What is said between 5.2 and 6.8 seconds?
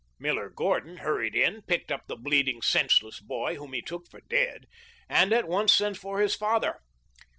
at once sent for his father.